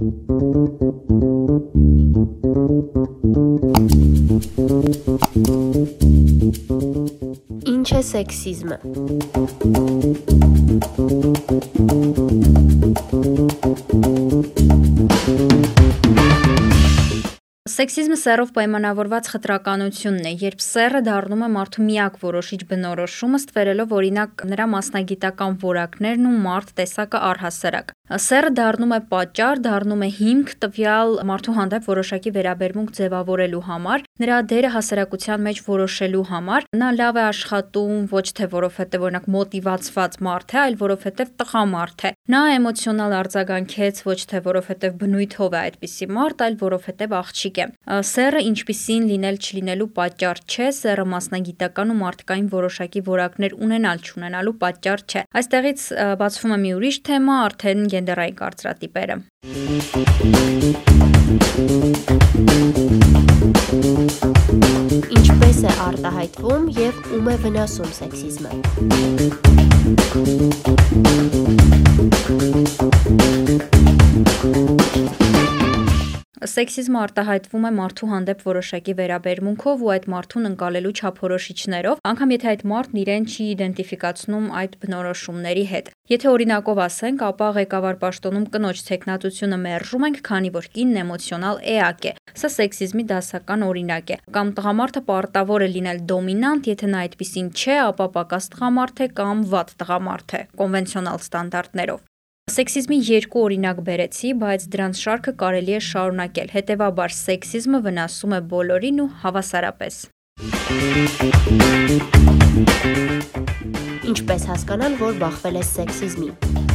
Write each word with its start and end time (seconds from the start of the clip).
Ինչ 0.00 0.08
է 7.92 8.00
սեքսիզմը։ 8.08 8.78
Սեքսիզմը 17.68 18.16
սեռով 18.22 18.56
պայմանավորված 18.56 19.28
խտրականությունն 19.34 20.24
է, 20.24 20.34
երբ 20.46 20.64
սեռը 20.64 21.04
դառնում 21.10 21.44
է 21.44 21.52
մարդու 21.60 21.84
միակ 21.90 22.18
որոշիչ 22.24 22.60
բնորոշումը, 22.72 23.44
ստվերելով 23.44 23.94
օրինակ 24.00 24.48
նրա 24.48 24.66
մասնագիտական 24.80 25.60
որակներն 25.68 26.28
ու 26.32 26.36
մարդ 26.48 26.76
տեսակը 26.80 27.24
առհասարակ։ 27.30 27.96
Սեռը 28.10 28.50
դառնում 28.58 28.90
է 28.90 28.96
պատճառ, 29.06 29.60
դառնում 29.62 30.00
է 30.02 30.06
հիմք 30.16 30.48
տվյալ 30.64 31.12
մարդու 31.30 31.52
հանդեպ 31.54 31.84
որոշակի 31.86 32.30
վերաբերմունք 32.34 32.88
ձևավորելու 32.96 33.60
համար, 33.68 34.02
նրա 34.18 34.38
դերը 34.50 34.70
հասարակության 34.74 35.44
մեջ 35.46 35.60
որոշելու 35.68 36.24
համար։ 36.30 36.66
Նա 36.80 36.88
լավ 36.96 37.20
է 37.20 37.22
աշխատում 37.30 38.00
ոչ 38.10 38.24
թե 38.40 38.48
որովհետև 38.50 39.04
օրինակ 39.06 39.28
մոտիվացված 39.30 40.18
մարդ 40.26 40.50
է, 40.50 40.58
այլ 40.58 40.74
որովհետև 40.80 41.30
տղամարդ 41.38 42.04
է։ 42.10 42.12
Նա 42.34 42.42
էմոցիոնալ 42.56 43.14
արձագանքեց 43.20 44.02
ոչ 44.10 44.18
թե 44.30 44.42
որովհետև 44.50 44.98
բնույթով 45.00 45.54
է 45.54 45.60
այդպիսի 45.70 46.10
մարդ, 46.10 46.44
այլ 46.50 46.58
որովհետև 46.66 47.14
աղջիկ 47.20 47.62
է։ 47.62 47.66
Սեռը 48.10 48.42
ինչպիսին 48.50 49.08
լինել 49.10 49.40
չլինելու 49.40 49.88
պատճառ 50.00 50.42
չէ, 50.50 50.68
սեռը 50.80 51.06
մասնագիտական 51.14 51.94
ու 51.94 51.98
մարդկային 52.00 52.50
որոշակի 52.58 53.04
որակներ 53.10 53.56
ունենալ 53.70 54.04
չունենալու 54.10 54.56
պատճառ 54.60 55.04
չէ։ 55.10 55.24
Այստեղից 55.40 55.86
բացվում 56.20 56.54
է 56.54 56.58
մի 56.60 56.70
ուրիշ 56.80 57.00
թեմա, 57.10 57.36
արդեն 57.50 57.82
գենդերային 58.00 58.36
կարծրատիպերը։ 58.40 59.16
Ինչպես 65.20 65.58
է 65.68 65.72
արտահայտվում 65.86 66.64
եւ 66.80 66.94
ում 67.18 67.26
է 67.34 67.36
վնասում 67.44 67.90
սեքսիզմը։ 68.00 68.52
Սեքսիզմը 76.40 77.00
արտահայտվում 77.04 77.64
է 77.68 77.70
մարդու 77.76 78.06
հանդեպ 78.10 78.42
որոշակի 78.46 78.92
վերաբերմունքով 78.96 79.82
ու 79.84 79.90
այդ 79.94 80.06
մարդուն 80.12 80.48
ընկալելու 80.50 80.92
չափորոշիչներով, 80.96 82.00
անգամ 82.10 82.32
եթե 82.32 82.48
այդ 82.52 82.64
մարդն 82.70 83.00
իրեն 83.02 83.26
չի 83.28 83.48
իդենտիֆիկացնում 83.54 84.46
այդ 84.60 84.78
բնորոշումների 84.80 85.64
հետ։ 85.72 85.90
Եթե 86.14 86.30
օրինակով 86.32 86.80
ասենք, 86.86 87.24
ապա 87.28 87.48
ղեկավար 87.60 88.00
պաշտոնում 88.00 88.46
կնոջ 88.56 88.82
տեխնատությունը 88.88 89.58
մերժում 89.68 90.06
ենք, 90.08 90.20
քանի 90.30 90.52
որ 90.56 90.70
կինն 90.80 91.00
էմոցիոնալ 91.04 91.62
էակ 91.76 92.08
է։ 92.08 92.12
Սա 92.40 92.52
սեքսիզմի 92.56 93.04
դասական 93.12 93.66
օրինակ 93.68 94.14
է։ 94.16 94.20
Կամ 94.32 94.54
տղամարդը 94.56 95.02
պարտավոր 95.12 95.66
է 95.68 95.72
լինել 95.76 96.04
դոմինանտ, 96.08 96.70
եթե 96.72 96.90
նա 96.96 97.04
այդպեսին 97.04 97.52
չէ, 97.52 97.76
ապա 97.90 98.06
պակաս 98.16 98.52
տղամարդ 98.56 99.04
է 99.04 99.10
կամ 99.20 99.44
վատ 99.52 99.74
տղամարդ 99.84 100.38
է, 100.40 100.46
կոնվենցիոնալ 100.56 101.20
ստանդարտներով։ 101.20 102.06
Սեքսիզմի 102.50 102.96
երկու 103.06 103.42
օրինակ 103.46 103.80
բերեցի, 103.86 104.30
բայց 104.40 104.64
դրանց 104.72 105.02
շարքը 105.04 105.32
կարելի 105.42 105.76
է 105.76 105.80
շարունակել։ 105.86 106.48
Հետևաբար 106.56 107.14
սեքսիզմը 107.18 107.80
վնասում 107.84 108.34
է 108.34 108.40
բոլորին 108.54 108.98
ու 109.04 109.08
հավասարապես։ 109.22 110.00
Ինչպես 114.10 114.48
հասկանալ, 114.50 114.98
որ 115.04 115.22
բախվել 115.22 115.62
ես 115.62 115.72
սեքսիզմի։ 115.78 116.69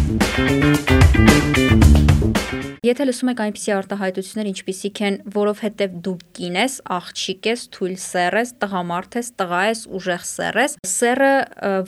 Եթե 2.85 3.05
լսում 3.07 3.29
եք 3.31 3.39
այնպիսի 3.41 3.71
արտահայտություններ, 3.73 4.47
ինչպիսիք 4.51 4.99
են, 5.07 5.15
որովհետև 5.33 5.93
դու 6.05 6.11
կին 6.37 6.57
ես, 6.59 6.73
աղջիկ 6.95 7.47
ես, 7.49 7.63
թույլ 7.73 7.95
սեռ 8.03 8.37
ես, 8.37 8.51
տղամարդ 8.61 9.17
ես, 9.17 9.31
տղա 9.41 9.61
ես, 9.65 9.81
ուժեղ 9.97 10.27
սեռ 10.29 10.59
ես, 10.61 10.75
սեռը 10.91 11.31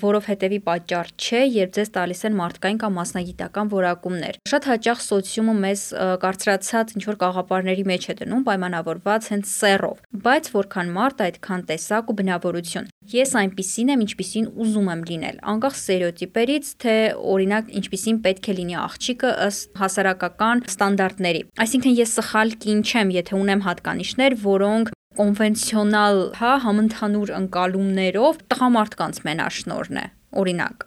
որովհետևի 0.01 0.59
պատճառ 0.66 1.11
չէ, 1.22 1.44
երբ 1.53 1.75
ձեզ 1.77 1.94
տալիս 2.00 2.25
են 2.25 2.38
մարդկային 2.41 2.81
կամ 2.81 2.97
մասնագիտական 2.97 3.72
որակումներ։ 3.77 4.41
Շատ 4.50 4.69
հաճախ 4.73 5.06
սոցիումը 5.06 5.56
մեզ 5.67 5.85
կարծրացած 6.25 6.97
ինչ 6.97 7.03
որ 7.13 7.22
կաղապարների 7.22 7.85
մեջ 7.94 8.09
է 8.09 8.17
դնում, 8.25 8.45
պայմանավորված 8.50 9.31
հենց 9.38 9.53
սեռով, 9.53 10.01
բայց 10.25 10.51
որքան 10.57 10.94
մարդ 10.97 11.25
այդքան 11.27 11.67
տեսակ 11.69 12.09
ու 12.09 12.17
բնավորություն։ 12.17 12.89
Ես 13.07 13.29
այնպիսին 13.39 13.91
եմ, 13.94 14.01
ինչպիսին 14.03 14.47
ուզում 14.59 14.88
եմ 14.91 15.01
լինել, 15.07 15.38
անկախ 15.47 15.75
ստերեոտիպերից, 15.77 16.72
թե 16.83 16.95
օրինակ 17.38 17.69
ինչպիսին 17.79 18.06
պետք 18.23 18.45
է 18.47 18.53
լինի 18.57 18.75
աղջիկը 18.81 19.31
ըստ 19.47 19.79
հասարակական 19.81 20.57
ստանդարտների։ 20.72 21.41
Այսինքն 21.63 21.94
ես 21.97 22.09
սխալ 22.18 22.50
կին 22.63 22.79
չեմ, 22.88 23.07
եթե 23.18 23.34
ունեմ 23.38 23.62
հատկանիշներ, 23.68 24.31
որոնք 24.47 24.85
կոնվենցիոնալ, 25.18 26.16
հա, 26.38 26.51
համընդհանուր 26.66 27.29
ընկալումներով 27.41 28.34
տղամարդկանց 28.53 29.16
մենաշնորհն 29.28 29.97
է։ 30.03 30.06
Օրինակ։ 30.41 30.78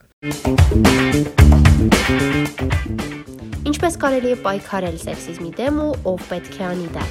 Ինչպես 3.71 3.95
կարելի 4.03 4.31
է 4.35 4.37
պայքարել 4.47 4.97
սեքսիզմի 5.05 5.51
դեմ 5.61 5.77
ու 5.85 5.93
ով 6.15 6.21
պետք 6.33 6.55
է 6.61 6.63
անի 6.73 6.89
դա։ 6.97 7.05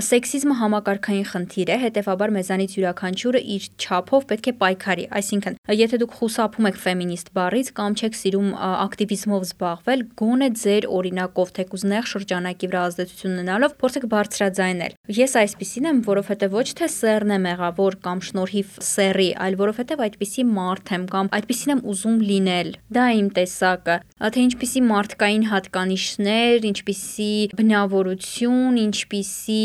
Սեքսիզմը 0.00 0.54
համակարգային 0.56 1.26
խնդիր 1.28 1.70
է, 1.70 1.76
հետևաբար 1.82 2.30
մեզանից 2.36 2.74
յուրաքանչյուրը 2.76 3.40
իր 3.54 3.64
չափով 3.84 4.22
պետք 4.30 4.46
է 4.48 4.52
պայքարի։ 4.60 5.04
Այսինքն, 5.20 5.56
եթե 5.76 5.98
դուք 6.00 6.14
խուսափում 6.20 6.68
եք 6.70 6.78
ֆեմինիստ 6.80 7.30
բառից 7.36 7.70
կամ 7.76 7.96
չեք 8.00 8.16
սիրում 8.20 8.48
ակտիվիզմով 8.70 9.44
զբաղվել, 9.50 10.04
գոնե 10.20 10.48
ձեր 10.60 10.86
օրինակով 11.00 11.52
թեկուզ 11.60 11.84
նեղ 11.90 12.08
շրջանակի 12.10 12.70
վրա 12.70 12.84
ազդեցություն 12.90 13.34
ունենալով 13.40 13.74
փորձեք 13.80 14.06
բարձրաձայնել։ 14.14 14.96
Ես 15.20 15.36
այսպեսին 15.40 15.90
եմ, 15.90 16.00
որովհետև 16.08 16.56
ոչ 16.56 16.68
թե 16.80 16.88
սեռն 16.96 17.34
եմ 17.36 17.48
եղավոր 17.50 17.98
կամ 18.08 18.24
շնորհիվ 18.30 18.74
սեռի, 18.90 19.28
այլ 19.44 19.58
որովհետև 19.60 20.04
այդպիսի 20.06 20.46
մարդ 20.50 20.94
եմ 20.96 21.04
կամ 21.10 21.30
այդպիսին 21.40 21.74
եմ 21.74 21.82
ուզում 21.90 22.18
լինել։ 22.30 22.72
Դա 22.96 23.06
իմ 23.20 23.28
տեսակը, 23.40 23.96
թե 24.20 24.44
ինչպիսի 24.46 24.82
մարդկային 24.90 25.44
հատկանիշներ, 25.50 26.68
ինչպիսի 26.70 27.32
բնավորություն, 27.60 28.80
ինչպիսի 28.80 29.60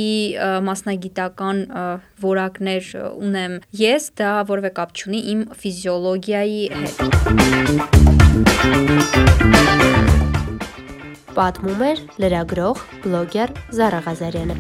մասնագիտական 0.69 1.57
որակներ 2.25 2.83
ունեմ 3.11 3.53
ես, 3.81 4.03
դա 4.19 4.31
որևէ 4.51 4.71
կապ 4.79 4.89
չունի 4.95 5.21
իմ 5.35 5.39
ֆիզիոլոգիայի 5.61 6.63
հետ։ 6.79 6.97
Պատմում 11.35 11.81
էր 11.89 11.97
լրագրող, 12.23 12.77
բլոգեր 13.03 13.49
Զարա 13.75 13.99
Ղազարյանը։ 14.07 14.55